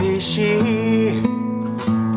[0.00, 1.22] 美味しい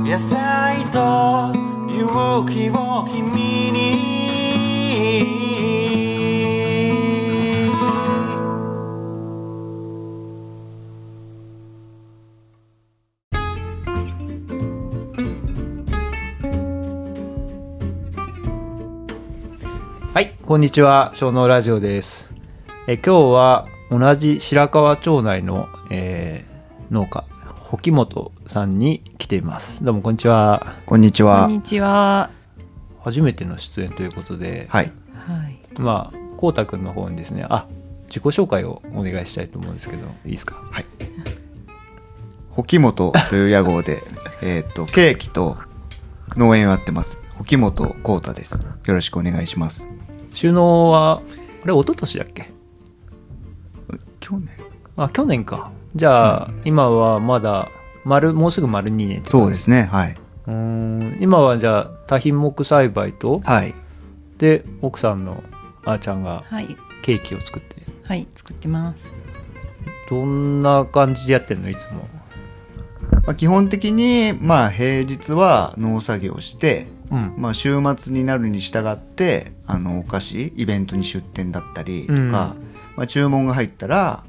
[0.04, 1.52] 野菜と
[1.90, 4.12] 勇気を君に
[20.14, 22.30] はい、こんにちは、小脳ラジオです。
[22.86, 26.52] え今日は同じ白川町内の、えー
[26.92, 27.24] 農家、
[27.72, 29.82] 保木本さんに来ています。
[29.84, 30.76] どうもこんにちは。
[30.86, 31.56] こんにちはこん。
[31.56, 32.30] にちは。
[33.02, 34.86] 初めての出演ということで、はい。
[35.14, 35.58] はい。
[35.80, 37.68] まあ、こうたくんの方にですね、あ、
[38.08, 40.62] 自己紹介をお願いしたいと思うんですけど、いいですか？
[40.70, 40.86] はい。
[42.50, 44.04] 保木本という屋号で、
[44.44, 45.58] えっと、ケーキと
[46.36, 47.24] 農園をやってます。
[47.38, 48.60] 保木本幸太です。
[48.86, 49.88] よろしくお願いします。
[50.34, 51.22] 収納は、
[51.64, 52.52] あれ、一昨年だっけ？
[54.20, 54.50] 去年
[54.98, 55.72] あ、去年か。
[55.96, 57.70] じゃあ、今はまだ、
[58.04, 59.84] 丸、もうすぐ丸2年ってそうですね。
[59.84, 60.18] はい。
[60.48, 63.76] うーん今はじゃあ多品目栽培とはい。
[64.40, 65.44] で奥さんの
[65.86, 66.76] あーちゃんがはい。
[67.04, 68.28] ケーキを作ってはい。
[68.32, 69.08] 作ってます。
[70.10, 72.08] どんな感じでやってんのいつも？
[73.24, 82.56] まあ、基本的に、まあ、平日は農作業して、うんまあ、週末になるに従って、あの、お菓子、イベントに出店だったりとか、うんま
[82.98, 84.24] あ、注文が入ったら、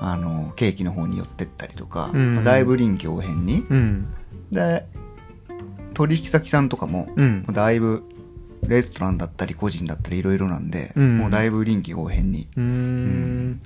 [0.00, 2.34] あの、ケーキの方に寄ってったりとか、うん。
[2.36, 4.06] まあだいぶ臨機応変に、うん。
[4.50, 4.86] で
[5.94, 7.44] 取引先さんとかも、うん。
[7.46, 8.04] だいぶ
[8.62, 11.18] レストランだったり個人だったりいろいろなんで、うん。
[11.18, 12.48] もうだいぶ臨機応変に。
[12.56, 13.60] うーん。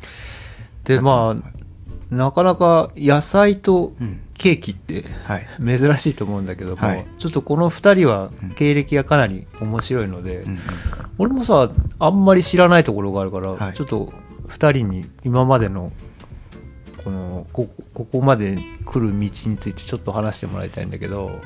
[0.85, 4.21] でまあなかなか野菜とうん。
[4.39, 5.47] ケーキってはい。
[5.59, 7.07] 珍しいと思うんだけども、はい。
[7.19, 8.51] ちょっとこの2人はうん。
[8.51, 10.45] 経歴がかなり面白いので、
[11.19, 13.75] 俺もさあんまり知らないところがあるから、はい。
[13.75, 14.13] ちょっと
[14.49, 15.93] 2人に今までの
[17.53, 21.41] このここまで来る道についてちょっと話してもらいたいんだけど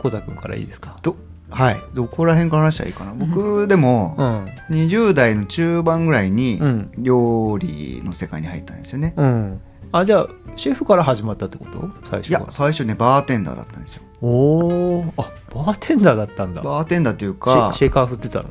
[0.00, 0.96] こうたくんからいいですか？
[1.02, 1.16] ど
[1.50, 1.76] はい。
[1.94, 3.14] どこら辺から話したらいいかな。
[3.14, 4.44] 僕でもうん。
[4.76, 6.92] 20代の中盤ぐらいにうん。
[6.98, 9.60] 料理の世界に入ったんですよね、うん。
[9.90, 11.88] あじゃあシェフから始まったってこと？
[12.04, 12.40] 最い初は。
[12.40, 14.02] や最初ねバーテンダーだったんですよ。
[14.20, 16.60] おおあバーテンダーだったんだ。
[16.62, 18.50] バーテンダーっていうシかェシェーカー振ってたの？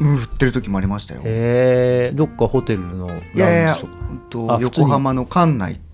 [0.00, 1.20] うん振ってる時もありましたよ。
[1.24, 3.86] へえどっかホテルのラウンいやいやいやジ
[4.30, 5.86] と横浜の館内っていう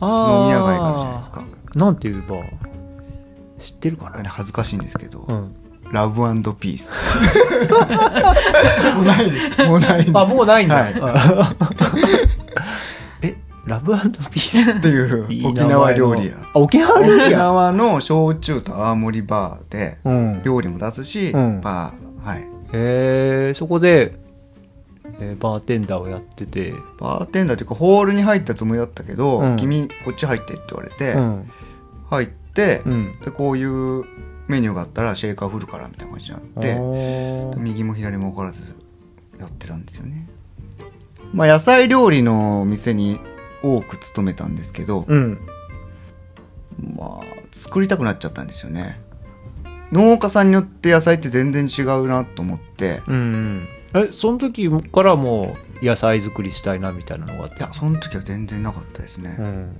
[0.00, 1.44] あ飲み屋街があるじゃないですか。
[1.74, 2.44] なんていうバー？
[3.58, 4.28] 知ってるかな？
[4.28, 5.54] 恥ずかしいんですけど、うん。
[5.92, 6.14] ラブ
[6.56, 6.92] ピース
[8.96, 10.18] もうないですもうないんです。
[10.18, 10.94] あもうないんだ、はい。
[13.22, 13.36] え
[13.66, 16.34] ラブピースっていう沖縄料理屋。
[16.52, 20.42] あ沖縄料理沖屋縄の焼酎と泡盛バーでうん。
[20.42, 21.60] 料理も出すし、うん。
[21.60, 24.16] バーはいへえそこで、
[25.20, 26.74] えーバーテンダーをやってて。
[26.98, 29.56] バーテンダーっていうかホールに入ったつもりだったけど、うん。
[29.56, 31.50] 君こっち入ってって言われて、うん。
[32.10, 33.12] 入って、うん。
[33.24, 34.04] でこういう
[34.48, 38.62] メニューがあったらシェイカー振るからみたいな感じになって右も左も分からず
[39.38, 40.28] やってたんですよね。
[41.32, 43.20] まあ野菜料理の店に
[43.62, 45.38] 多く勤めたんですけど、うん。
[46.96, 49.00] まあ作りたくなっちゃったんですよね
[49.92, 53.02] 農家さんによって野菜って全然違うなと思って。
[53.06, 53.68] うんうん。
[53.94, 59.76] えその時からもう野菜作りしたいなみたいなのがあっいたやその時は全然なかったですね、うん。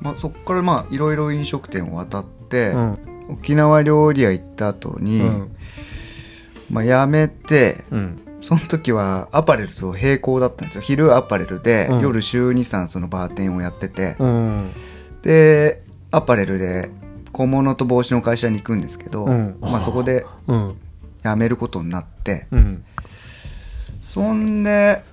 [0.00, 2.98] まあ、そっからまあいろいろ飲食店を渡って、うん。
[3.30, 5.56] 沖縄料理屋行った後に、うん。
[6.70, 8.22] まあ、辞めてうん。
[8.42, 10.80] その時はアパレルと並行だったんですよ。
[10.80, 12.00] 昼アパレルで、うん。
[12.00, 14.70] 夜週23そのバーテンをやってて、うん。
[15.22, 16.90] でアパレルで
[17.32, 19.56] 小物と帽子の会社に行くんですけど、うん。
[19.60, 20.76] まあ、そこでうん。
[21.22, 22.84] 辞めることになってうん。
[24.00, 25.04] そんで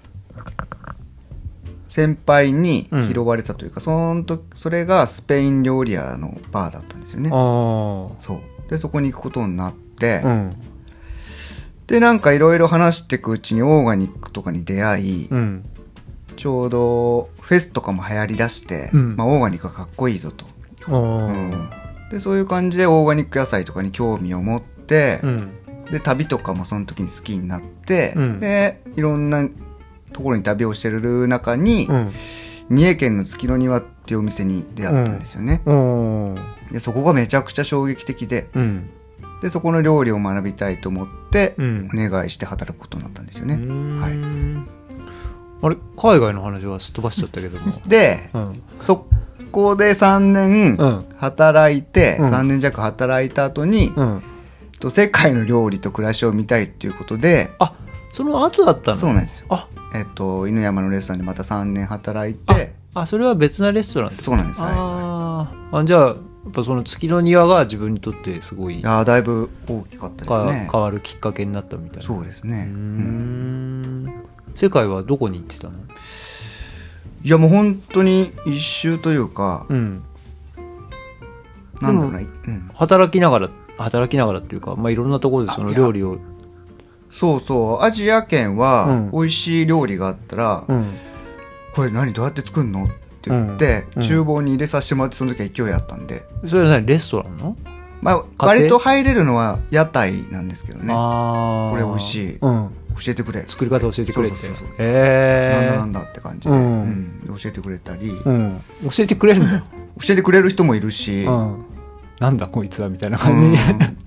[1.88, 3.08] 先輩にうん。
[3.08, 7.30] 拾われたというか、そんとそれがスペイン料理屋のバーだったんですよね。
[7.30, 8.70] そう。
[8.70, 10.50] でそこに行くことになって、うん。
[11.88, 15.66] でなんかいろいろ話していくうちにオーガニックとかに出会い、うん。
[16.36, 19.16] ちょうどフェスとかも流行りだして、うん。
[19.16, 20.46] まあ、オーガニックがかっこいいぞと、
[20.88, 20.98] う
[21.32, 21.70] ん
[22.12, 25.52] でそういう感じでオーガニック野菜とかに興味を持って、うん。
[25.92, 28.40] で旅とかもその時に好きになって、うん。
[28.40, 29.48] でいろんな
[30.14, 32.14] ところに旅をしてる中に、うん。
[32.70, 36.36] 三重県の月の庭っていうお店に出会ったんですよね、うん。
[36.72, 38.90] でそこがめちゃくちゃ衝撃的でうん。
[39.42, 41.90] でそこの料理を学びたいと思って、うん。
[41.94, 44.78] お願いして働くことになったんですよね、ははい。
[45.60, 47.56] あれ海外の話はすっ飛ばしちゃったけど
[47.88, 48.64] でもうん。
[48.82, 49.08] そ
[49.52, 51.06] こで3年うん。
[51.18, 52.30] 働いて、うん。
[52.32, 54.24] 3年弱働いた後に、うん。
[54.80, 57.74] と世界の料理と暮らしを見たいっていうことであ
[58.12, 58.98] その後だったの？
[58.98, 59.48] そうなんですよ。
[59.50, 59.68] あ。
[59.96, 64.62] えっと犬山のレストランでまた3年働いてああそれは別なレストランそうなんです。
[64.62, 64.72] はい。
[64.76, 65.78] あー。
[65.80, 72.04] あじゃあやっぱその月の庭が自分にとってすごいいやーだいぶ大きかったですかね変わるきっかけになったみたいな。
[72.04, 72.68] そうですね。
[72.70, 74.14] うん。
[74.54, 75.74] 世界はどこに行ってたの？
[77.24, 80.04] いやもう本当に一周というか、うん。
[81.82, 86.18] なんだろうな、うん、働きながら働きながらっていうか、まあ、いろんなところでその料理を。
[87.10, 89.12] そうそうアジア圏うはん。
[89.12, 90.94] 美味しい料理があったら、うん。
[91.74, 92.88] これ何どうやって作るのっ
[93.22, 94.02] て言って、うん。
[94.02, 96.86] 厨房に入れさせてもらってその時は勢いあったんで、それは何？
[96.86, 97.56] レストランの？
[98.02, 98.48] まあ、庭？
[98.48, 100.94] 割と入れるのは屋台なんですけどね。
[100.94, 102.38] これ美味しい。
[102.38, 103.42] うん、教えてくれ。
[103.42, 104.38] 作り方教えてくれって。
[104.38, 107.22] そうそうそうへえなんだなんだって感じで、うん。
[107.28, 107.38] うん。
[107.38, 109.64] 教えてくれたり、うん、教えてくれるんだよ、
[110.02, 111.66] 教えてくれる人もいるし、うん、
[112.20, 113.58] なんだこいつはみたいなう感じ。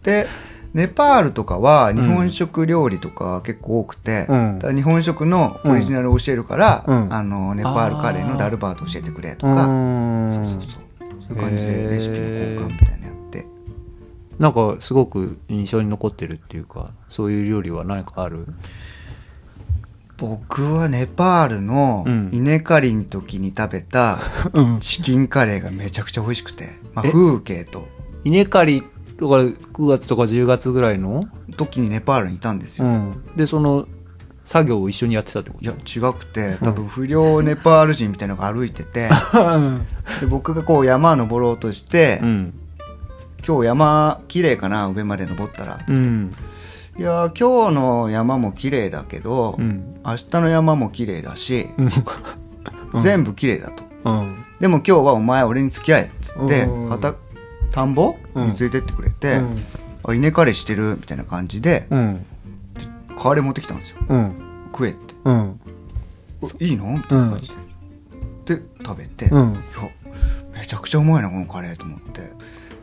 [0.02, 0.26] で
[0.72, 4.58] ネパールとかは日本食料理とか結構多くて、うん。
[4.76, 7.12] 日本食のオリジナルを教えるから、うん。
[7.12, 10.80] あのネパールカレーのダルバート教えてくれとうか、んそうそうそう。
[11.20, 12.99] そういう感じでレシピの交換みたいな
[14.40, 18.46] なんかすごく印象に残ってるっていうかそういう料理は何かある？
[20.16, 22.30] 僕はネパールのうん。
[22.32, 24.18] 稲刈りの時に食べた
[24.52, 24.80] うん。
[24.80, 27.12] チキンカレーがめちゃくちゃ美味しくて、まあ、え？
[27.12, 27.86] 風景と。
[28.24, 28.82] 稲刈り
[29.18, 31.22] とか9月とか10月ぐらいの、
[31.58, 33.86] 時にネパールにいたんですよ、うん、でその
[34.44, 39.10] 作業を一緒にやってたってこいや違くて多分不良ネパール人みたいなのが歩いてて。
[40.20, 42.54] で僕がこう山登ろうとして、とうん
[43.46, 46.34] 今日山綺麗かな上まで登ったら、うん。
[46.98, 50.00] いやー今日の山も綺麗だけど、うん。
[50.04, 53.02] 明日の山も綺麗だし、うん。
[53.02, 53.84] 全部綺麗だと。
[54.04, 54.44] うん。
[54.60, 56.88] でも今日はお前俺に付き合えっつってうん。
[56.88, 57.18] 畑
[57.70, 59.56] 田んぼうんに連れてってくれて、うん。
[60.04, 62.26] あ稲刈りしてるみたいな感じでうん。
[63.16, 63.98] カレー持ってきたんですよ。
[64.08, 64.34] うん。
[64.72, 65.14] 食えって。
[66.64, 66.94] いいの？
[66.94, 67.50] みたいな感じ
[68.46, 69.30] で、で食べて、
[70.54, 72.22] めちゃくちゃうまいなこのカレーと思って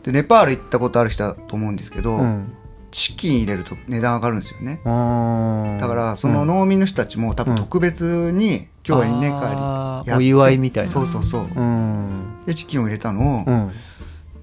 [0.08, 2.54] でネパール行ったことある人だと思うんですけど、うん。
[2.92, 4.80] チキン入れると値段上がるんですよね。
[4.86, 10.92] あだからその農民の人たちも多分特別に今日は稲刈りやお祝いみたいな。
[10.92, 11.42] そうそうそう。
[11.54, 12.38] うん。
[12.46, 13.72] でチキンを入れたのを、うん。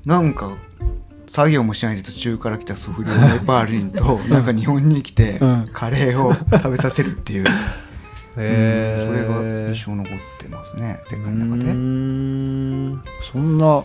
[0.04, 0.54] なんか
[1.26, 5.68] 作業もしないで途中から来たスフリオネパール人となんか日本に来てうん。
[5.72, 7.50] カレーを食べさせるっていう、うん
[8.36, 8.42] そ
[9.12, 11.70] れが印象残ってますね世界の中で。
[13.32, 13.82] そんな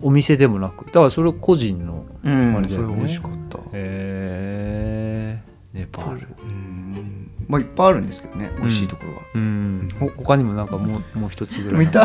[0.00, 0.86] お店でもなく。
[0.86, 2.56] だからそれ個人のうん。
[2.56, 2.88] あれだよね。
[2.88, 3.58] それ美味しかった。
[3.58, 5.42] へえ
[5.72, 6.28] ネパール。
[6.42, 7.30] うん。
[7.48, 9.88] まあいっぱいあるんですけどね美味しいところは、うん。
[9.98, 11.70] ほ他にもなんかもうもう一つぐらい。
[11.70, 12.04] でもイタ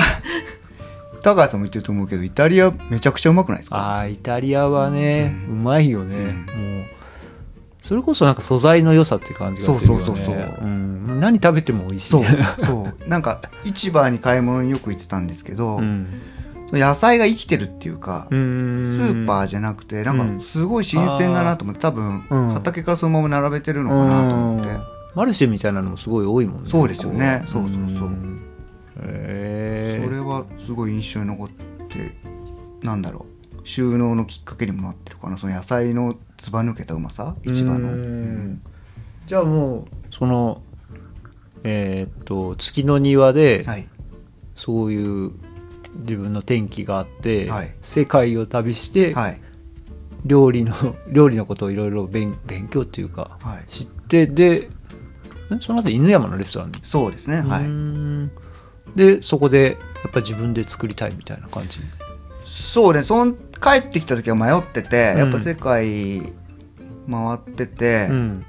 [1.22, 3.78] 高橋さんも言ってると思うけどイタリアめちゃくちゃうまくないですか？
[3.78, 6.80] ああイタリアはね、ううんまいよね、うん。
[6.80, 6.86] もう
[7.82, 10.06] それこそなんか素材の良さって感じがするよね。
[10.06, 10.58] そうそうそうそう。
[10.62, 12.10] うん、何食べても美味しい。
[12.10, 12.26] そう
[12.60, 13.10] そう。
[13.10, 16.08] なんか市場に買い物によく行ってたんですけど、うん
[16.78, 18.86] 野菜が生きてるっていうか、うん。
[18.86, 20.20] スーパーじゃなくてなん。
[20.20, 22.54] うんかすごい新鮮だなと思って多分うん。
[22.54, 24.84] 畑からそのまま並べてるのかなと思って、うん。
[25.16, 27.42] マルシェみたいなのもすごい多いもんねそうですよね。
[27.46, 28.10] こそうそうそう。
[28.10, 28.42] ん。
[28.98, 32.16] へえそれはすごい印象に残って
[32.82, 33.68] なんだろう。
[33.68, 35.38] 収納のきっかけにもなってるかな。
[35.38, 37.36] その野菜のずば抜けたうまさ？
[37.44, 37.86] 市場の、うん。
[37.86, 38.62] うん。
[39.28, 40.62] じゃあもうその
[41.64, 43.88] えーっと月の庭ではい。
[44.56, 45.32] そういう
[45.96, 47.72] 自分の転機があって、はい。
[47.82, 49.42] 世界を旅して、はい。
[50.26, 50.74] 料理の
[51.12, 53.70] 料理のことをいろいろ勉勉強っていうか、はい。
[53.70, 54.70] 知ってで
[55.54, 56.80] んその後犬山のレストランに。
[56.82, 57.64] そうですねはい。
[57.64, 58.32] ん。
[58.96, 61.80] でそこでやっぱ自分で作りたいみたいな感じ？
[62.46, 65.20] そうねそん帰ってきた時は迷ってて、うん。
[65.20, 66.22] やっぱ世界
[67.10, 68.46] 回ってて、うん。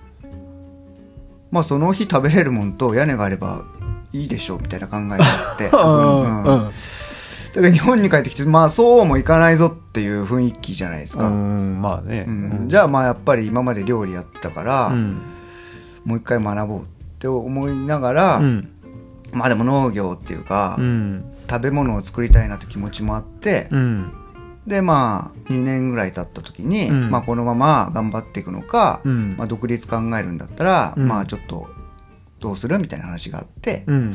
[1.51, 3.65] まあその日食べれるもんと屋根があれば
[4.13, 6.45] いいでしょうみたいな考えがあって、 うん。
[6.45, 6.73] うん
[7.55, 12.69] だから日本に帰ってきてまあそうもいかないぞっていう雰囲気じゃないですか、うんまあね、うん。
[12.69, 15.23] じゃあまあやっぱり今まで料理やってたから、うん。
[16.05, 16.87] もう一回学ぼうっ
[17.21, 18.73] て思いながら、うん。
[19.33, 21.25] まあでも農業っていうか、うん。
[21.49, 24.13] 食べ物を作りたいなって気持ちもあって、うん。
[24.67, 27.11] でまあ2年ぐらい経った時に、うん。
[27.11, 29.37] まあこのまま頑張っていくのか、うん。
[29.39, 31.07] まあ、独立考えるんだったら、うん。
[31.07, 31.69] まあちょっと
[32.41, 34.15] どうするみたいな話があって、うん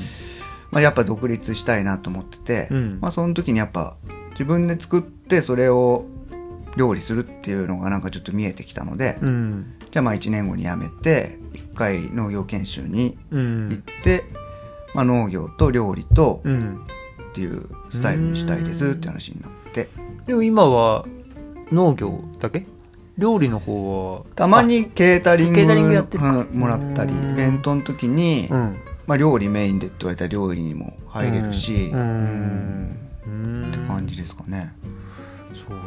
[0.71, 2.97] まあ、やっぱ独立したいなと思ってて、うん。
[3.01, 3.97] まあ、その時にやっぱ
[4.31, 6.05] 自分で作ってそれを
[6.77, 9.73] 料理するっていうのがなんかちょっと見えてきたので、うん。
[9.89, 14.23] じゃあまあ1年後に辞めて1回農業研修にう行っんて、
[14.93, 16.85] まあ、農業と料理とうん。
[17.29, 19.89] っていうスタイルにしたいですって話になって。
[20.25, 21.05] でも今は
[21.71, 22.65] 農業だけ？
[23.17, 24.25] 料理の方は？
[24.35, 27.33] たまにケータリングもらったりうん。
[27.33, 28.77] イベントの時にうん
[29.09, 32.95] まあ、料理メインでって言われたら料理にも入れるし、うん。
[33.67, 34.71] って感じですかね。
[35.67, 35.79] そう。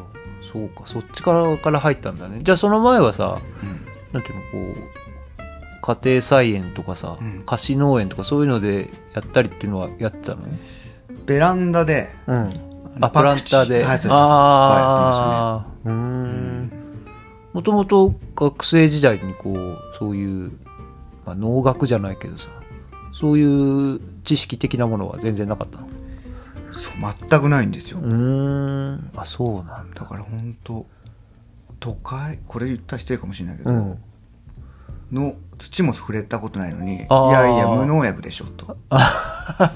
[0.43, 0.89] そうか。
[0.89, 2.41] そっちからから入ったんだね。
[2.43, 3.87] じゃあその前はさうん。
[4.13, 4.35] なんていう
[4.67, 4.83] のこう
[5.83, 7.43] 家庭菜園とかさ、うん。
[7.47, 10.43] 貸し農園とかそういうのでやったりっていうのはやってたの？
[11.25, 12.51] ベランダで、うん。
[13.01, 14.11] あプランターで、はい、そうです。
[14.11, 16.73] ああうーうんん
[17.53, 20.51] もともと学生時代にこうそういう、
[21.25, 22.49] まあ、農学じゃないけどさ
[23.13, 25.79] そういう知識的なものは全然なかった。
[25.81, 25.89] の
[26.73, 26.95] そう
[27.29, 28.01] 全くないんですよ。
[28.01, 28.15] うー
[28.95, 29.11] ん。
[29.17, 30.01] あそうなんだ。
[30.01, 30.87] だから本当
[31.81, 33.99] 都会これ言ったら失礼かもしれないけど、うん。
[35.13, 38.79] の土も触れたことないのにいやいや無農薬でしょと。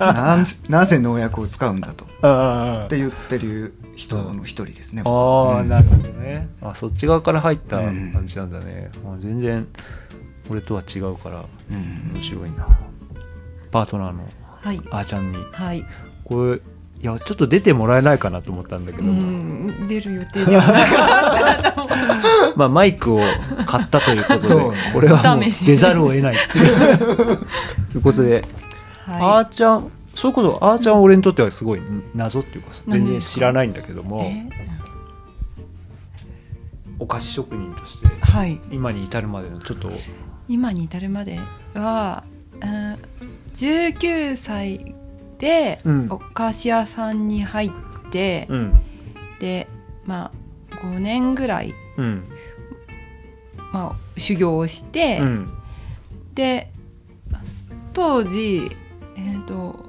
[0.00, 2.06] なんなぜ農薬を使うんだと。
[2.22, 5.12] あって言ってる人の一人ですね、うん。
[5.12, 6.48] ーなるほどね。
[6.62, 8.12] あそっち側から入ったうん。
[8.14, 9.66] 感じなんだね、あ全然
[10.48, 12.12] 俺とは違うからうん。
[12.14, 12.66] 面白いな
[13.76, 14.24] パートナーの
[14.62, 14.80] はい。
[14.90, 15.84] あーちゃんにはい。
[16.24, 16.60] これ
[17.02, 22.56] いやちょっと出てもらえないかなと思ったんだけうど、ん、出る予定ではなかった。
[22.56, 23.20] まあマイクを
[23.66, 24.54] 買ったということで
[24.94, 27.36] これはもう出ざるを得ないっていう
[27.92, 28.42] ということで、
[29.06, 31.82] あはーちゃんそういうことあーちゃんは俺にとってはすごい
[32.14, 34.04] 謎っていうかさ全然知らないんだけどい。
[34.04, 34.48] もえ？
[36.98, 38.58] お菓子職人としてはい。
[38.72, 39.90] 今に至るまでのちょっと
[40.48, 41.38] 今に至るまで
[41.74, 42.24] は、
[42.62, 42.85] うん
[43.56, 44.94] 19歳
[45.38, 46.06] でうん。
[46.10, 47.70] お菓子屋さんに入っ
[48.10, 48.72] て、うん。
[49.38, 49.68] で、
[50.04, 50.30] ま
[50.70, 52.24] あ、5年ぐらい、うん。
[53.72, 55.52] まあ、修行をして、うん。
[56.34, 56.70] で
[57.92, 58.70] 当時
[59.16, 59.86] えっ、と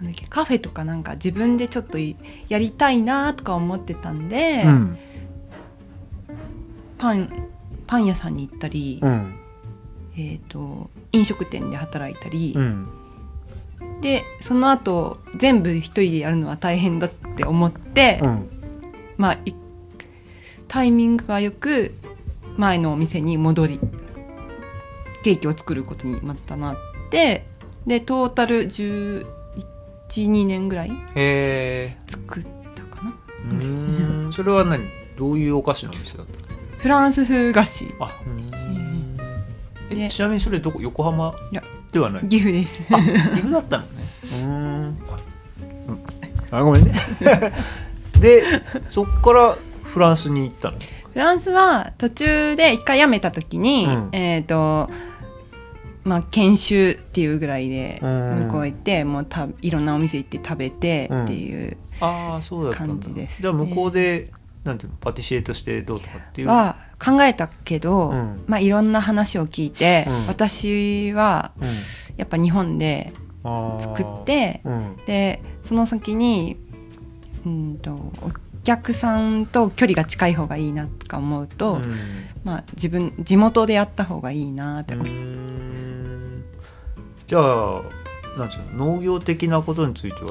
[0.00, 2.16] なんだっけカフェとかなんか自分でちょっとい
[2.48, 4.98] やりたいなとか思ってたんで、うん。
[6.98, 7.48] パン
[7.86, 9.34] パン屋さんに行ったり、うん
[10.18, 12.88] えっ、と飲食店で働いたり、うん。
[14.00, 18.48] でその後全部一人でやるのは大変だって思って、うん。
[19.16, 19.54] まあい
[20.66, 21.94] タイミングがよく
[22.56, 23.80] 前のお店に戻り
[25.22, 26.76] ケーキを作ることにまたなっ
[27.10, 27.46] て
[27.86, 34.32] でトータル1112年ぐらいへ作ったかな。
[34.32, 34.84] それは何？
[35.16, 36.58] どういうお菓子のお店だったの？
[36.78, 37.86] フランス風菓子。
[38.00, 38.20] あ
[39.90, 41.34] えでちなみにそれどこ横浜？
[41.92, 42.28] ではない。
[42.28, 42.82] 岐阜です。
[42.94, 43.06] あ岐
[43.42, 43.88] 阜だったのね。
[44.24, 44.98] うーん。
[46.50, 46.92] あごめんね。
[48.20, 48.42] で
[48.88, 50.78] そっからフランスに行ったの？
[50.78, 54.08] フランスは途中で一回辞めた時に、うん。
[54.12, 54.90] えっ、と
[56.04, 58.36] まあ研修っていうぐらいでうん。
[58.46, 62.92] 向こう行ってもうたいろんなお店行って食べてうんっていうああそうだったんだ。
[62.94, 64.30] 感じですじゃあ向こうで、
[64.64, 64.96] なんていうの？
[64.98, 66.48] パティシエとしてどうとかっていう。
[66.48, 68.44] は考えたけど、うん。
[68.46, 70.26] まあいろんな話を聞いて、うん。
[70.26, 71.68] 私はうん。
[72.16, 73.12] やっぱ日本で
[73.78, 74.96] 作ってうん。
[75.06, 76.58] でその先に
[77.46, 78.12] うんとお
[78.64, 81.94] 客さんと距離が近い方がいいなとか思うと、うん。
[82.44, 84.94] まあ自分地元でやった方がいいなって。
[84.94, 86.44] う思って、ーん。
[87.26, 87.82] じゃあ
[88.36, 88.94] なんつうの？
[88.96, 90.30] 農業的なことについては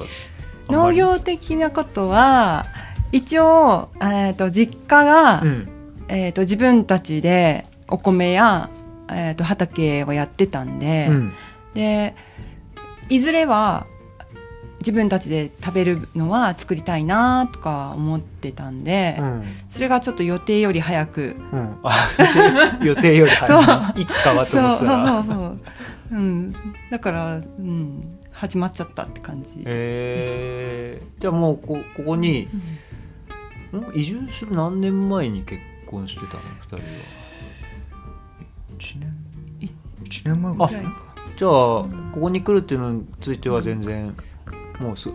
[0.69, 2.65] 農業的なことは
[3.11, 5.69] 一応、えー、と実家が、うん。
[6.09, 8.69] えー、と自分たちでお米や、
[9.09, 11.33] えー、と畑をやってたんで、うん。
[11.73, 12.15] で
[13.09, 13.85] いずれは
[14.79, 19.43] 自分たちで食べるのは作りたいなとか思ってたんで、うん。
[19.69, 21.35] それがちょっと予定より早く。
[21.51, 21.77] うん。
[21.83, 21.93] あ
[22.83, 24.93] 予定より早いいつかはとそうそう思ってた。
[24.93, 25.59] らそうそう、
[26.11, 26.15] う。
[26.17, 26.53] ん、
[26.89, 32.61] だから、うん、始まっちゃったって感じ、えー、じゃあもうこここにうんん
[33.93, 36.41] 移住する何年前に結婚してたの？
[36.61, 36.81] 二人は。
[38.77, 39.13] 1年
[39.61, 39.69] い
[40.03, 41.05] 一年前ぐらいか。
[41.37, 41.87] じゃあこ
[42.21, 44.15] こに来るっていうのについては全然
[44.79, 45.11] もうす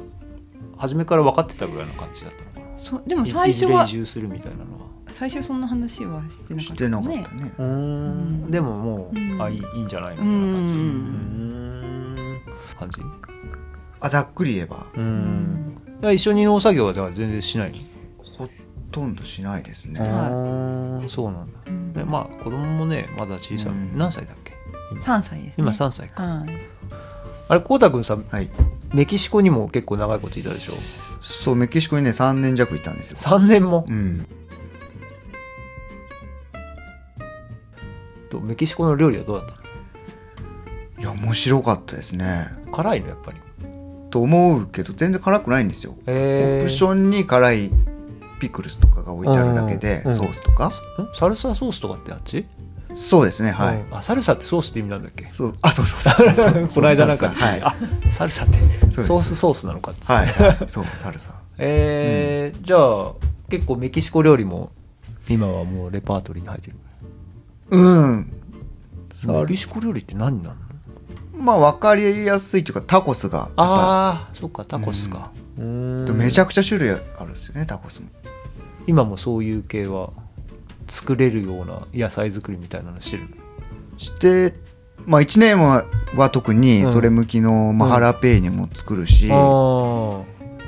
[0.76, 2.78] 初めから分かってたぐらいの感じだったのかな？
[2.78, 4.82] そうでもい最初はいずれ移住するみたいなのは。
[5.08, 7.52] 最初そんな話はしてなかっしたてなかねったね。
[7.58, 8.50] うーん。
[8.50, 9.42] でももう、うん。
[9.42, 10.78] あいいいいんじゃないのうみたいな感じ？
[10.78, 12.40] んうーん。
[12.78, 13.02] 感じ
[14.00, 14.86] あざっくり言えば。
[14.94, 15.78] ううん。
[16.14, 17.76] 一緒に農作業はじゃあ全然しないの？
[18.38, 18.48] ほ
[18.90, 20.00] とんどしないですね。
[21.08, 21.92] そうなんだ、うん。
[21.92, 23.96] でまあ子供もねまだ小さい、うん。
[23.98, 24.54] 何歳だっけ？
[24.92, 25.00] 今。
[25.00, 26.48] 3歳です、ね、今3歳か、はい。
[27.48, 28.50] あれこうたくんさはい。
[28.94, 30.74] メキシコにも結構長いこといたでしょ？
[31.20, 33.16] そうメキシコにね3年弱いたんですよ。
[33.16, 34.26] 3年も、うん。
[38.28, 39.54] とメキシコの料理はどうだった
[41.00, 42.48] いや面白かったですね。
[42.66, 43.40] の辛いのやっぱり。
[44.10, 45.96] と思うけど全然辛くないんですよ。
[46.06, 47.70] えオプションに辛い
[48.42, 50.66] ピクルスとかが置いてあるだけでうんソースとか。
[50.66, 50.70] ん？
[51.14, 52.44] サルサソースとかってあっち？
[52.92, 53.96] そうですねはい、うん。
[53.96, 55.28] あサルサってソースって意味なんだっけ？
[55.30, 55.56] そう。
[55.62, 56.66] あそうそうそうそう。
[56.74, 57.62] この間なんか、はい。
[57.62, 57.76] あ
[58.10, 58.58] サルサって
[58.90, 60.04] ソースソースなのかって。
[60.12, 61.32] はい、はい、 そうサルサ。
[61.58, 63.12] えーじゃあ
[63.48, 64.72] 結構メキシコ料理も
[65.28, 66.76] 今はもうレパートリーに入ってる。
[67.70, 68.32] うん。
[69.28, 70.56] メキシコ料理って何なの？
[71.38, 76.16] まあ分かりやすいというかタコスがああそっかタコスか、うーん。
[76.16, 78.08] めちゃくちゃ種類あるんですよねタコスも
[78.86, 80.10] 今もそういう系は
[80.88, 83.28] 作れるような野菜作りみたいなのしてる
[83.96, 84.54] して
[85.06, 85.84] まあ1年は
[86.14, 90.22] は特にそれ向きの、まあ、ハラペーニョも作るし、あ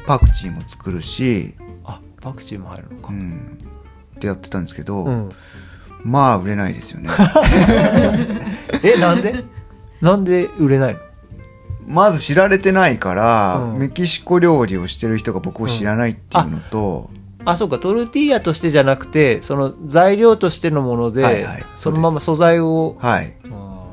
[0.06, 1.54] パクチーも作るし、
[1.84, 3.12] あパクチーも入るのか。
[3.12, 3.58] うん、
[4.16, 5.30] ってやってたんですけど、うん。
[6.02, 7.10] まあ売れないですよね。
[8.82, 9.44] えなんで？
[10.00, 11.00] なんで売れないの？
[11.86, 13.78] まず知られてないから、うん。
[13.78, 17.10] メキシコ料理をしてる人が僕を知らないっていうのと、
[17.46, 23.34] あそうかトルティーヤとしてじゃなくてその材料としてのもので、はいはいそのまま素材をはい。
[23.44, 23.92] ま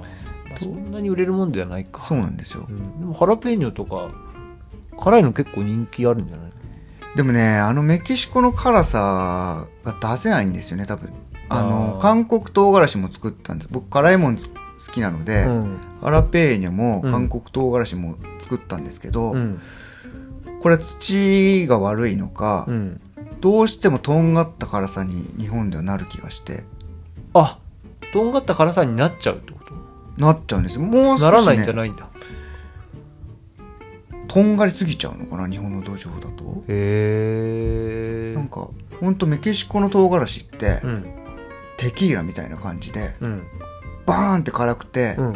[0.54, 2.00] あそんなに売れるもんではないか。
[2.02, 2.66] そうなんですよ。
[2.70, 3.00] うん。
[3.00, 4.12] でもハラペーニョとか
[4.98, 6.52] 辛いの結構人気あるんじゃない？
[7.16, 11.10] でもねあのメキシコの辛さが出せないんですよね多分。
[11.50, 13.70] あの韓国唐辛子も作ったんです。
[13.70, 14.56] 僕辛いもんつ好
[14.94, 15.78] きなので、うん。
[16.00, 17.12] ハラペーニョもうん。
[17.12, 19.62] 韓国唐辛子も作ったんですけど、うん。
[20.62, 23.02] これは土が悪いのか、うん
[23.42, 26.64] どうしてもとんがった辛さに日本ではなる気がして。
[27.34, 27.60] あ
[28.14, 29.74] とんがった辛さになっちゃうってこと？
[30.22, 32.10] なっちゃうんですもう少し、ね、ならないんじゃないんだ。
[34.28, 36.64] とんがりすぎちゃうのかな日本の土壌だと。
[36.68, 38.70] へえなんか
[39.00, 41.06] ほんとメキシコの唐辛子って、うん。
[41.78, 43.44] テキーラみたいな感じでうん。
[44.06, 45.32] バーンって辛くて、うん。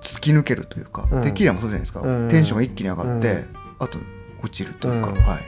[0.00, 1.22] 突き抜けるというか、うん。
[1.22, 2.28] テキーラもそうじゃないですか、うん。
[2.28, 3.56] テンションが一気に上がって、うん。
[3.80, 3.98] あと
[4.42, 5.14] 落ちるというか、うん。
[5.16, 5.40] はい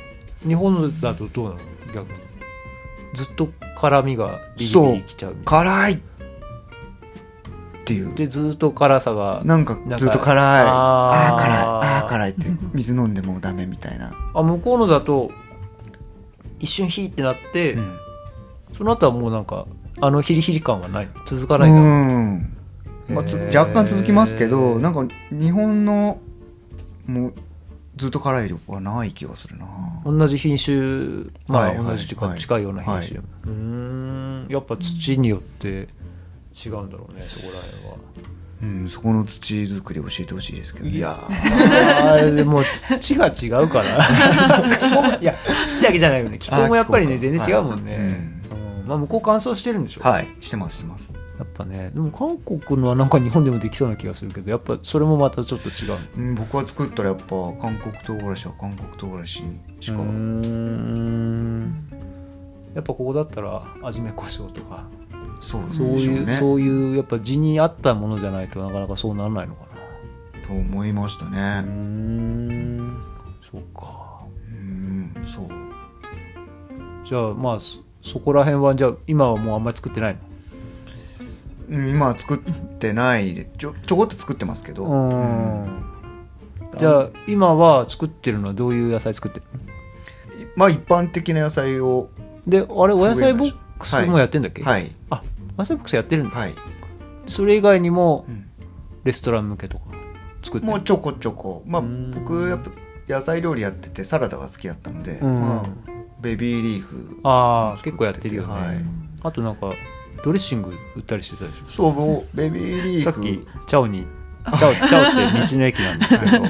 [0.46, 1.60] 日本だとどうなの？
[1.94, 2.18] 逆に。
[3.14, 5.92] ずっと辛みがビリビそうリきちゃうみたい辛い。
[5.92, 5.98] っ
[7.84, 8.08] ていう。
[8.10, 10.60] なでずっと辛さがなんかずっと辛い。
[10.62, 10.68] あー。
[10.68, 11.58] ああー辛い。
[11.58, 15.30] あー辛いって 水飲んでもダメみたいな、あ向こうのだと
[16.58, 17.96] 一瞬ヒーってなって、うん。
[18.76, 19.66] その後はもうなんか
[20.00, 21.08] あのヒリヒリ感はない。
[21.26, 22.56] 続かうないんだ、ん、
[23.08, 23.58] まあ、つへー。
[23.58, 26.18] 若干続きますけどなんか日本の
[27.06, 27.34] もう
[27.96, 29.66] ずっと辛い量はない気がするな
[30.04, 32.38] 同じ品種まあ同じというかはい。
[32.38, 33.18] 近いような品種。
[33.18, 34.46] うーん。
[34.48, 35.88] やっぱ土によって
[36.54, 37.96] 違うんだろうねそこら辺は。
[38.62, 40.92] うん、そこの土作り教えてほしいですけどね。
[40.92, 42.34] いやー。
[42.34, 45.18] でも土が違うから。
[45.20, 45.34] いや
[45.66, 46.38] 土だけじゃないよね。
[46.38, 48.02] 気候もやっぱりね全然違うもんね、はい。
[48.02, 48.42] うん。
[48.86, 50.28] まあ、向こう乾燥してるんでしょ、はい。
[50.40, 57.24] してますしてますやっぱねでも韓国のはなんか日本でもできそうな気がするけどやっぱそれもまたちょっと違ううん、僕は作ったらやっぱ
[57.60, 61.88] 韓国唐辛子は韓国唐辛子にしか、うーん。
[62.74, 64.86] やっぱここだったら味め胡椒とか。
[65.40, 66.36] そうそういう、でしょうね。
[66.38, 69.66] そういうやっぱ地に合ったものじゃないとなかなかそうならないのか
[70.42, 70.46] な。
[70.46, 71.60] と思いましたね。
[71.62, 72.96] ん。
[73.50, 74.22] そうか。
[74.48, 75.48] うんそう。
[77.04, 80.20] じゃあまあそそこら辺はじゃあ今はもうあんまり作ってないの？
[80.20, 80.31] うん
[81.72, 82.38] 今は作っ
[82.78, 85.84] てないでちょちょこっと作ってますけど、うん。
[86.78, 90.46] じゃあ今は作ってるのはどういう野菜作ってるの？
[90.56, 92.10] まあ一般的な野菜を
[92.46, 94.92] であれお野菜ボックスもやってんだっけ、はい。
[95.08, 95.22] あ
[95.56, 96.54] お野菜ボックスやってるんだ、はい、
[97.26, 98.48] それ以外にもうん。
[99.04, 99.84] レストラン向けとか
[100.44, 100.72] 作ってる？
[100.72, 101.64] もうちょこちょこ。
[101.66, 102.10] まあうん。
[102.12, 102.70] 僕やっぱ
[103.08, 105.40] 野菜料理やっててサラダが好きだったので、うん。
[105.40, 105.66] まあ、
[106.20, 108.76] ベビーリーフああ結構やってるよね、はい。
[109.22, 109.72] あとなんか
[110.24, 111.68] ドレッシング売ったりしてたでしょ？
[111.68, 113.02] そうベビーリーフ。
[113.02, 114.06] さっきチャオに
[114.44, 116.44] チャオチャオって道の駅なんですけど、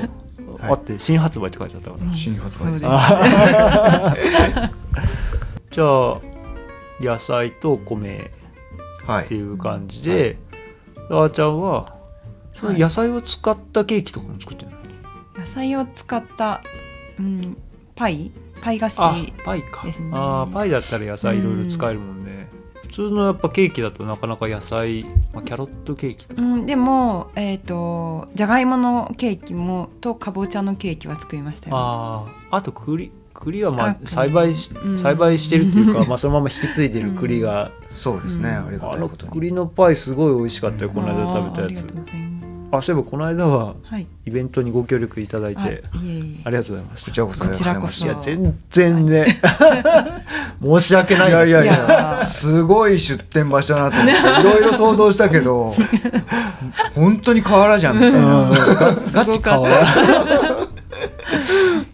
[0.62, 2.92] あって新発売って書いてあったから、新発売です、う ん
[5.70, 6.20] じゃあ
[7.00, 8.30] 野菜と米
[9.06, 9.24] はい。
[9.24, 10.38] っていう感じで、
[11.10, 11.96] あーちゃんは
[12.54, 14.76] その野菜を使ったケーキとかも作ってるの、
[15.40, 16.62] 野菜を使った、
[17.18, 17.56] うん、
[17.96, 18.30] パイ？
[18.60, 19.12] パイ菓子あ
[19.44, 20.10] パイか、ですね。
[20.12, 22.21] あーパイだったら野菜いろいろ使えるもんね、普
[22.92, 31.76] 通のやっぱケーキだとなかなか野菜、まあ、キャロットケーキとか、うん、でもえっ、とじゃがいものケーキもとかぼちゃのケーキは作りましたよ。
[31.76, 34.98] あああと栗栗はまああ栽培し、うん。
[34.98, 38.66] 栽培してるっていうか、 まあ、そのまま引き継いでる栗が、そうですね、うん。
[38.66, 39.32] ありがたいことに。
[39.32, 41.86] 栗のパイすごい美味しかったよ、この間食べたやつ
[42.74, 44.06] あそういえばこの間ははい。
[44.24, 46.40] イベントにご協力いただいあいてえいえ。
[46.44, 47.10] ありがとうございました。
[47.10, 47.44] こちらこそ。
[47.44, 49.26] ありがとうございや全然ね
[50.62, 51.30] 申し訳ない。
[51.30, 51.74] いやいやいいや。
[52.18, 55.74] やすごい出店場所だなと思っていろいろ想像したけど
[56.96, 57.96] 本当に河原じゃん。
[57.96, 58.50] みたいな、
[59.12, 59.74] ガチ変わら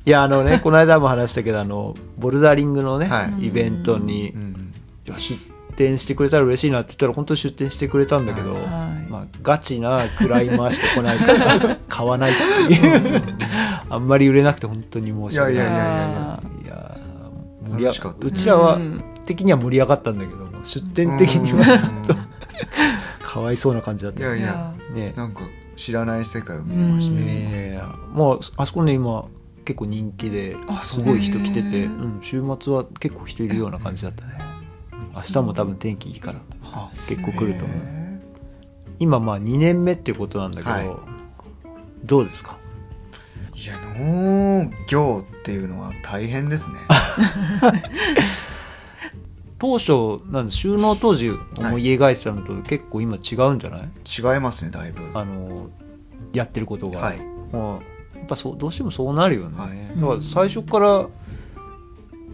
[0.07, 3.49] いやあのねこの間も話したけどあのボルダリングのね、はい。
[3.49, 4.73] イベントにうん
[5.17, 5.38] 出
[5.77, 8.62] 店してくれたら嬉しいなって言ったら本当に出店してくれたんだけど、はい
[9.09, 12.35] まあ、ガチなクライマーしか来ないから買わないっ
[12.68, 13.23] ていう。
[13.88, 15.64] あんまり売れなくて本当に申し訳ない。
[15.64, 17.90] いやいやいやいや。
[18.21, 19.05] うちらはうん。
[19.29, 22.81] 的には盛り上がったんだけども出店的には
[23.21, 24.21] かわいそうな感じだった。
[24.21, 25.12] ねいやいやね。
[25.16, 25.42] なんか
[25.77, 27.79] 知らない世界を見れましたね。
[28.16, 29.27] うあそこね今
[29.66, 34.38] 結構人気であすごい人来てて、うん、週末は結構人いるような感じだったね。
[35.14, 37.77] 明日も多分天気いいからあ結構来ると思う。
[37.77, 37.98] へ
[38.99, 40.91] 今まあ2年目っていうことなんだけど、はい。
[42.05, 42.57] どうですか？
[43.55, 46.77] ーいや農業っていうのは大変ですね。
[49.59, 55.03] 当初なんで収納当時思い描いてたのと結構今違うんじゃない、違いますねだいぶ。
[55.15, 55.69] あの
[56.33, 57.19] やってることが、はい。
[57.53, 57.81] も
[58.15, 60.01] うやっぱそうどうしてもそうなるよね、はい。
[60.01, 61.09] だから最初から、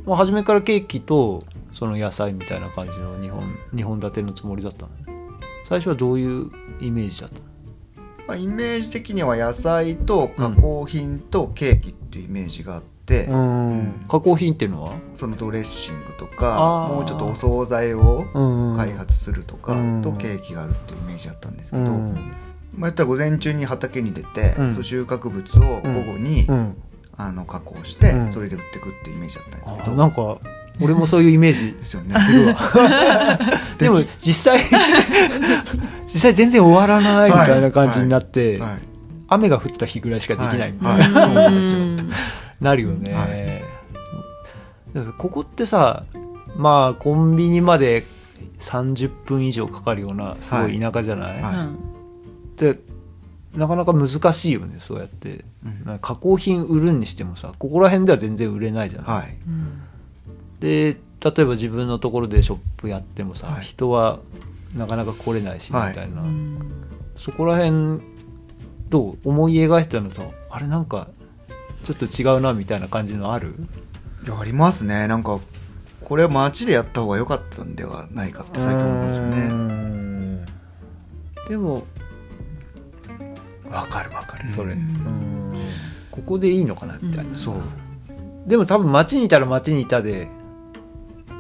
[0.05, 4.91] まあ、初めからケーキとその野菜みたいな感じの2本二本立てのつもりだったの
[5.65, 6.51] 最初はどういう
[6.81, 7.41] イメージだった？
[7.41, 7.47] の
[8.27, 14.05] まあ、イメージ的には野菜と加工品とケーキっていうイメージがあって、うん。
[14.09, 14.97] 加工品っていうのは？
[15.13, 16.95] そのドレッシングとあかー。
[16.95, 20.03] もうちょっとお惣菜をうん開発するとかうん。
[20.03, 22.15] とケーキがあるっていうイメージだったんですけど、うん。
[22.75, 26.77] まあ、やったら午前中に畑に出て、収穫物を午後に、うん。
[27.17, 28.33] あの加工して、うん。
[28.33, 30.39] それで売ってくっていうイメージだったんですけあどなんか
[30.81, 31.73] 俺もそういうイメージ。
[31.73, 33.39] ですよねするわ
[33.79, 34.61] でも実際
[36.13, 38.95] 実際全然終わらないみたいな感じになって、はい
[39.27, 40.73] 雨が降った日ぐらいしかできない。
[40.73, 42.05] みたいな、
[42.61, 43.65] なるよね、
[45.19, 46.05] ここってさ
[46.57, 48.07] まあコンビニまで
[48.61, 51.43] 30分以上かかるようなすごい田舎じゃない、
[52.57, 52.79] で
[53.57, 55.45] なかなか難しいよねそうやって、
[55.87, 55.99] うん。
[56.01, 59.37] 加工品売るにしてもさここら辺では全然売れないじゃない、はい。
[59.47, 59.64] うん
[60.65, 63.63] で例えば自分のところでショップやってもさ、はい。
[63.63, 64.21] 人は
[64.75, 66.59] なかなか来れないしみはいたいな、うん
[67.17, 68.01] そこら辺
[68.89, 71.09] どう思い描いてたのとあれなんか
[71.85, 73.55] ちょっと違うなみたいな感じのある？
[74.27, 75.07] いやありますね。
[75.07, 75.39] なんか
[76.01, 79.37] これは街でやった方が良かったんではないかって最近思いますよね。
[79.49, 80.47] ん。
[81.49, 81.85] でも
[83.71, 84.77] わかるわかるそれ、
[86.11, 87.35] ここでいいのかなみたいな、うん。
[87.35, 87.57] そう。
[88.47, 90.29] でも多分街にいたら街にいたで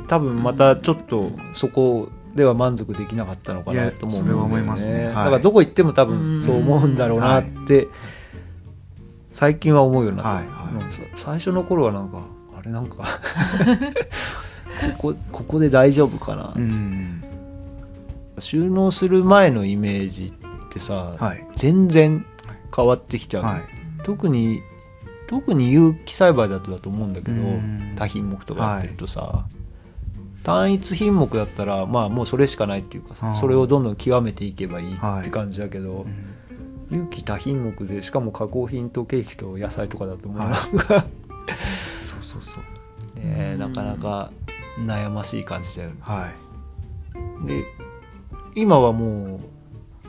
[0.06, 5.06] 多分またちょっとそこでは満足できなかったのかなと思うんだよそれは思いますね。
[5.06, 5.14] はい。
[5.14, 7.88] だからどこ行っても多分そう思うんだろうなって
[9.30, 10.94] 最近は思うようになって、はいはい。
[11.16, 12.22] 最初の頃はなんか
[12.56, 13.04] あれなんか
[14.98, 17.20] ここここで大丈夫かな、うん
[18.40, 21.46] 収納する前のイメージってさ、はい。
[21.54, 22.26] 全然
[22.74, 23.62] 変わってきちゃう、はい。
[24.02, 24.60] 特に
[25.28, 27.94] 特に有機栽培だとだと思うんだけどうん。
[27.94, 29.46] 多品目とかやってるとさ、
[30.44, 35.20] 単一品目だったらまあもうそれしかないっていうかさそれをどんどん極めていけばいいはい。
[35.22, 36.06] って感じだけど、
[36.90, 36.96] うん。
[36.96, 41.06] 有機多品目でしかも加工品とケーキと野菜とかだともうはいなんか、
[42.04, 43.18] そうそうそう。
[43.20, 44.30] ねなかなか
[44.78, 45.96] 悩ましい感じだよね。
[46.00, 46.28] は
[47.44, 47.48] い。
[47.48, 47.64] で
[48.54, 49.40] 今はもう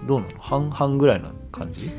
[0.08, 0.40] どうなの？
[0.40, 1.90] 半々ぐらいな感じ？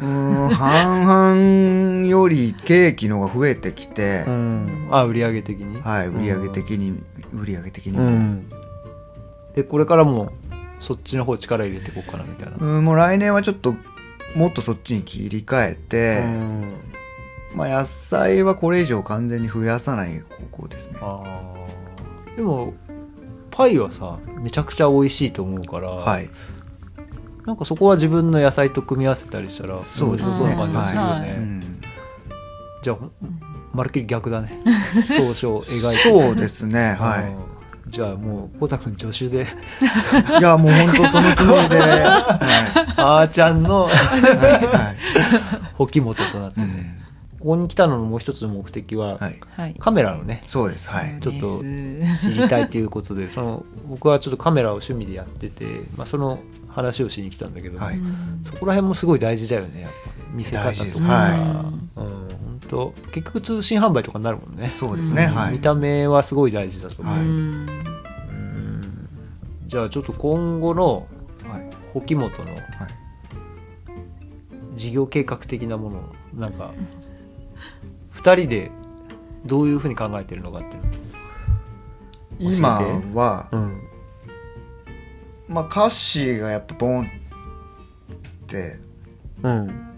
[0.00, 0.48] うーん。
[0.48, 4.88] 半々よりケーキのが増えてきて、うん。
[4.90, 5.80] あ売上的に？
[5.82, 7.02] はい売上的に、
[7.32, 8.48] 売上的にも、うん。
[9.54, 10.32] でこれからも
[10.80, 13.74] そっちの方力入れていこうかなみたいな、うんもう来年はちょっと
[14.34, 16.74] もっとそっちに切り替えて、うん。
[17.54, 20.98] まあ野菜はこれ以上完全に増やさない方向ですね。
[22.36, 22.72] でも
[23.50, 26.30] パイはさめちゃくちゃ美味しいと思うから、はい
[27.46, 30.54] なんかそこは自分の野菜と組み合わせたりしたらそうですね。
[30.56, 31.30] 感じがするよね、はい。
[31.30, 31.80] うん。
[32.82, 32.96] じゃあ
[33.72, 34.60] まるっきり逆だね。
[35.16, 35.96] 当初描いて。
[35.96, 36.96] そうですね。
[36.98, 37.52] はうん
[37.88, 39.42] じゃあもうコタ君助手で。
[39.42, 39.44] い
[40.40, 41.78] いやもう本当そのつもりで。
[41.82, 42.38] は
[42.96, 44.96] あーちゃんのい、はい。
[45.74, 47.02] 保木元となってね、
[47.40, 49.74] ここに来たののもう一つの目的は、はい、はい。
[49.78, 50.90] カメラのねそうです。
[50.90, 51.18] はい。
[51.20, 56.38] ちょっと知りたいということでその僕はちょっとカメラを趣味でやってて、まあ、その
[56.72, 57.98] 話をしに来たんだけど、はい。
[58.42, 59.82] そこら辺もすごい大事だよね。
[59.82, 61.82] やっぱ見せ方とかはいうん。
[61.94, 64.70] 本当結局通信販売とかになるもんね。
[64.74, 65.36] そうですね、うん。
[65.36, 65.52] はい。
[65.52, 67.24] 見た目はすごい大事だと思う、はい。
[67.24, 67.30] うん。
[67.30, 69.08] うん
[69.66, 71.06] じゃあちょっと今後の
[71.48, 71.70] はい。
[71.92, 72.62] 保木本のはい。
[74.74, 76.00] 事業計画的なもの
[76.34, 76.72] なんか
[78.14, 78.70] 2人で
[79.44, 83.91] どういうふうに考えてるのかっていうの今は、うん
[85.48, 87.06] まあ歌詞がやっぱボンっ
[88.46, 88.78] て
[89.42, 89.88] うん。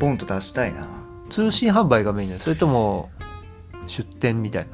[0.00, 1.04] ボンと出したいな。
[1.30, 2.40] 通信販売がメインなの？
[2.40, 3.10] それとも
[3.86, 4.66] 出店みたい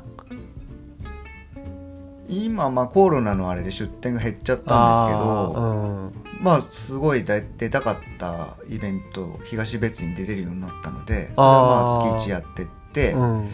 [2.29, 6.11] 今まあコロナのあれで出店が減っちゃったんですけどあ
[6.41, 13.51] まあすごい出出たかったイベント東別に出れるようになったのでそれはまあ月1やってって、ーうん。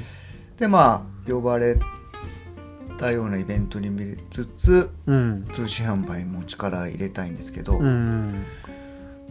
[0.58, 1.76] でまあ呼ばれ
[2.96, 5.48] たようなイベントに見つつうん。
[5.52, 8.44] 通信販売も力入れたいんですけど、うん。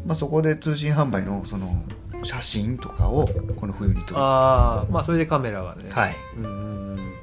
[0.06, 1.84] まあ、そこで通信販売のその
[2.23, 5.89] 写真とかをこの冬に撮るああまあそれでカメラはね。
[5.89, 6.15] はい。
[6.38, 7.13] うんうんうん。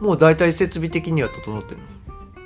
[0.00, 1.86] もう大体設備的には整ってるの？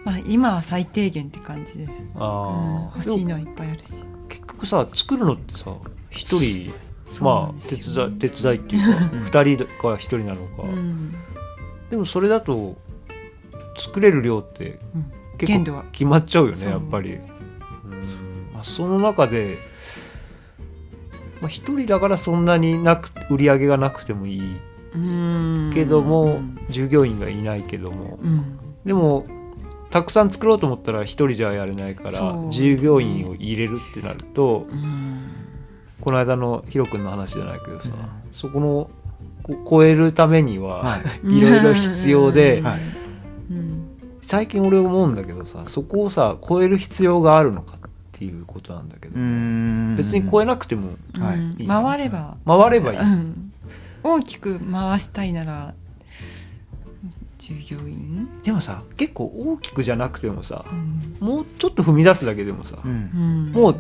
[0.05, 2.23] まあ今は最低限って感じです、うん。
[2.23, 4.05] ああ、欲しいのはいっぱいあるし。
[4.29, 5.73] 結局さ作るのってさ
[6.11, 6.73] 一人
[7.23, 11.15] まあ手よ伝い手伝いっていうか 二人か一人なのか、うん。
[11.91, 12.77] でもそれだと
[13.77, 15.13] 作れる量ってうん。
[15.39, 17.15] 結構決まっちゃうよねやっぱり。
[17.15, 17.21] うん。
[18.55, 19.59] まあ、その中で
[21.41, 24.61] まあ一人だからそんなになく売り上げがなくてもいい。
[24.95, 25.73] うん。
[25.75, 26.59] けども、うん。
[26.71, 28.19] 従業員がいないけども。
[28.23, 28.59] うん。
[28.85, 29.27] でも
[29.91, 35.31] たくさん作ろうと思ったら一人じゃやれないから従業員を入れるってなるとうん。
[36.01, 38.33] この間のヒロ君の話じゃないけどさ、うん。
[38.33, 38.91] そこの
[39.43, 41.29] こ超えるためには、はい。
[41.39, 42.81] いろいろ必要で、はい。
[43.01, 43.06] うん
[44.27, 47.79] 最近俺思うんだけどさそこをさ超える必要があるのかっ
[48.13, 49.15] ていうことなんだけど、
[49.97, 51.39] 別に超えなくてもはい。
[51.39, 51.63] うん。
[51.63, 52.37] い回れば。
[52.45, 53.53] 回ればいい、うん。
[54.03, 55.75] 大きく回したいなら
[57.39, 61.17] 従業員、でもさ結構大きくじゃなくてもさうん。
[61.21, 62.91] もうちょっと踏み出すだけでもさ、うん。
[62.91, 62.95] う
[63.51, 63.53] ん。
[63.53, 63.77] もう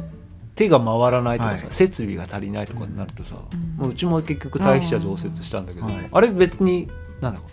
[0.54, 1.74] 手が回らないとかさ、はい。
[1.74, 3.82] 設備が足りないとかになるとさ、うん。
[3.82, 6.88] もううちも結局退避者増設したんだけど、あれ別に
[7.20, 7.50] なんだろう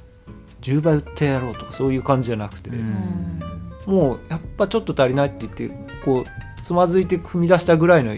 [0.63, 3.39] 10倍売ってやろうとかそういう感じじゃなくて、うん。
[3.85, 5.69] もうやっぱちょっと足りないって言って
[6.03, 8.15] こうつまずいて踏み出したぐらいの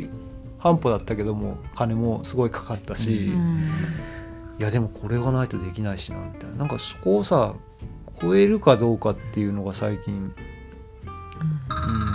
[0.59, 3.69] 半歩だったけども金もすごいかかったし、うん。
[4.59, 7.55] いやでもこれがないとできないしなみたいななんかそこをさ
[8.21, 10.33] 超えるかどうかっていうのが最近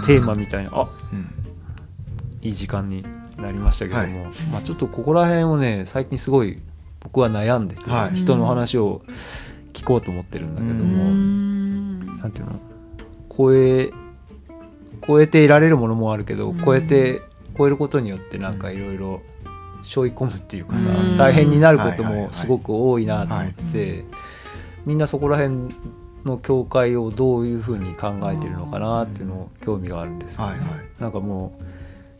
[0.07, 1.35] テーマみたいなあうん。
[2.43, 3.05] いい時間に
[3.37, 4.33] なりましたけども、はい。
[4.51, 6.59] まあ、ちょっとここら辺をね最近すごい
[7.01, 8.17] 僕は悩んでて、はい。
[8.17, 9.03] 人の話を
[9.73, 12.17] 聞こうと思ってるんだけどうも、うん。
[12.17, 12.61] なんていうの？
[13.37, 13.91] 超え
[15.07, 16.65] 超えていられるものもあるけど、うん。
[16.65, 17.23] 超えて
[17.57, 19.23] 超えることによってなんかいろいろ
[19.83, 21.17] 背負い込むっていうかさ、うん。
[21.17, 24.05] 大変になることもすごく多いなと思ってて、
[24.87, 25.75] みんなそこら辺
[26.25, 30.59] の境界をどういうふうに考えてるのかなっていうのを興味があるんですよね。
[30.99, 31.59] なんかも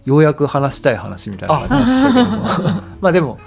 [0.07, 2.83] うようやく話したい話みたいな感じでしたけども。
[3.01, 3.39] まあでも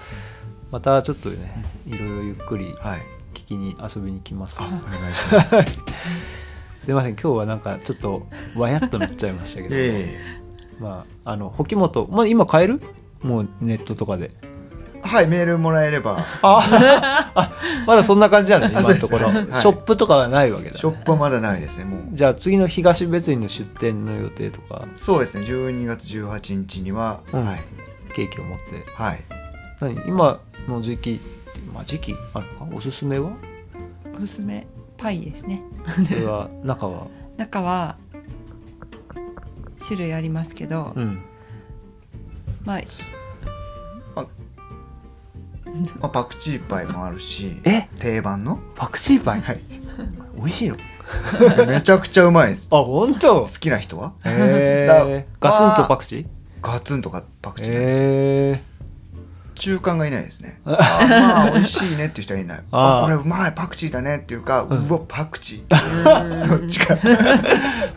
[0.72, 3.13] またちょっとねいろいろゆっくりはい
[3.44, 4.60] 聞きに遊びに来ます。
[4.62, 5.50] あお願いします。
[6.84, 8.28] すいません今日はなんかちょっと
[8.58, 10.38] わやっとなっちゃいましたけど、え
[10.80, 12.82] まああの保木本、まあ、今買える？
[13.22, 14.32] もうネットとかで。
[14.44, 14.54] え
[15.06, 16.18] はいメールもらえれば。
[16.42, 17.52] ああ
[17.86, 19.34] まだそんな感じじゃない今のところ、はい。
[19.34, 22.02] ショップとかはないわけだ、ショップはまだないですねもう。
[22.14, 24.88] じゃあ次の東別院の出店の予定とか。
[24.96, 25.46] そうですね。
[25.46, 27.46] 12月18日には、うん。
[27.46, 27.60] はい。
[28.16, 28.86] ケーキを持って。
[28.96, 29.20] はい。
[29.82, 30.02] 何？
[30.08, 31.22] 今の時期
[31.74, 32.76] まあ時期あるのか？
[32.76, 33.32] おすすめは？
[34.16, 35.62] おすすめパイですね。
[36.08, 37.08] それは 中は？
[37.38, 37.98] 中は
[39.86, 41.22] 種類ありますけど、うん。
[42.64, 42.82] まあ
[46.00, 47.88] まあ、パクチーパイもあるしえ？
[48.00, 48.60] 定番の？
[48.76, 49.60] パクチーパイ、はい。
[50.38, 50.78] 美味しいの？
[51.68, 52.68] めちゃくちゃうまいです。
[52.72, 53.42] あ本当？
[53.42, 54.14] 好きな人は？
[54.24, 56.26] へだえガツンとパクチー？
[56.62, 58.64] ガツンとかパクチーなんです
[59.54, 60.60] 中間がいないですね。
[60.66, 61.08] あー。
[61.10, 62.64] まあ美味しいねっていう人はいない。
[62.72, 66.48] あこれうまいパクチーだねっていうか、うわパクチー。
[66.60, 66.98] どっちか。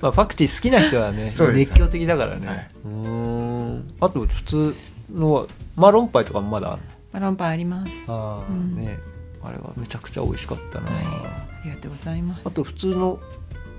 [0.01, 2.69] まあ、パクチー好きな人はね熱狂的だからね、はい。
[2.85, 3.95] うーん。
[4.01, 4.75] あと普通
[5.13, 7.91] のはマロンパイとかもまだあるマロンパイあります。
[8.09, 8.77] ああ、うん。
[8.77, 8.99] ね。
[9.43, 10.93] あれはめちゃくちゃ美味しかったな、あ
[11.65, 12.43] りがとうございます。
[12.45, 13.19] あと普通の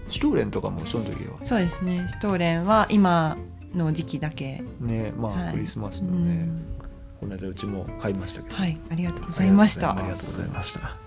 [0.08, 1.34] シュトーレンとかもその時は？
[1.44, 2.06] そうですね。
[2.08, 3.36] シュトーレンは今
[3.76, 4.64] の時期だけ。
[4.80, 5.52] ねまあ、はい。
[5.54, 6.77] クリスマスのね、うん
[7.20, 9.92] この間うちも買いましたけど、はいありがとうございました。
[9.92, 10.98] ありがとうございました。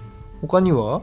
[0.40, 1.00] 他には？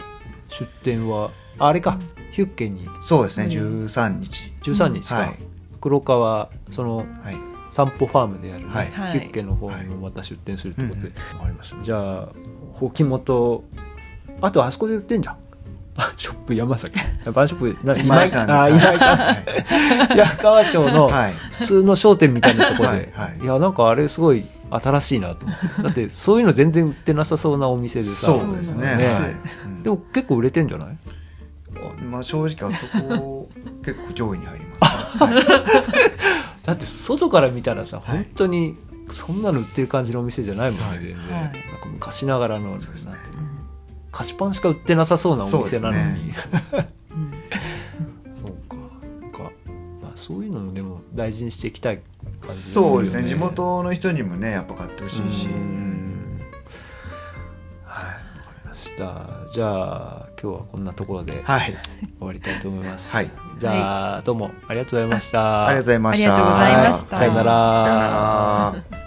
[0.49, 1.31] 出店は？
[1.59, 1.97] ああれか、
[2.31, 2.87] ヒュッケに。
[3.03, 3.85] そうですねうん。
[3.85, 4.53] 13日。
[4.61, 5.35] 13日か、はい。
[5.81, 7.37] 黒川そのはい。
[7.71, 8.87] 散歩ファームでやる、ねはい。
[8.87, 12.29] ヒュッケの方にもまた出店するってことで、わかりましたじゃあ
[12.73, 13.63] ほきもと
[14.41, 15.37] あとあそこで売ってんじゃん。
[15.99, 16.97] あショップ山崎。
[17.33, 18.55] バンショップな今井さんです。
[18.55, 19.17] あ今井さん。
[19.17, 19.45] はい。
[20.09, 21.33] 白 川町のはい。
[21.33, 23.29] 普通の商店みたいなところで、はい。
[23.29, 23.39] はい。
[23.43, 25.29] いやなんかあれすごい新しいな。
[25.29, 28.27] だってそういうの全然売ってなさそうなお店でさ。
[28.27, 28.97] そうですね。
[28.97, 29.35] ね。
[29.83, 30.97] でも結構売れてんじゃない？
[31.75, 33.49] あまあ正直あそこ
[33.83, 35.25] 結構上位に入ります、ね。
[35.35, 35.45] はい。
[36.63, 38.17] だって外から見たらさ、はい。
[38.17, 38.75] 本当に
[39.09, 40.99] そんなの売ってる感じのお店じゃないもんね、はい。
[40.99, 41.43] 全然、はい。
[41.43, 41.57] なんか
[41.91, 42.77] 昔ながらのね。
[44.11, 46.87] 菓子パンしか売ってなさそうなお店なのに、そうですね。
[47.11, 47.33] うん
[50.15, 52.01] そういうのもでも大事にしていきたい
[52.39, 52.89] 感じですよね。
[52.89, 53.27] そうですね。
[53.27, 56.41] 地元の人にもねやっぱ買ってほしいし、うん。
[57.83, 58.05] はい。
[58.05, 58.19] わか
[58.63, 61.75] りましたじゃあ今日はこんなところではい。
[62.19, 63.31] 終わりたいと思います、はい。
[63.59, 65.67] じゃあ、どうもありがとうございました。
[65.67, 66.35] ありがとうございました。
[66.35, 67.17] ありがとうございました。
[67.17, 67.83] さよなら。
[67.83, 69.06] さよなら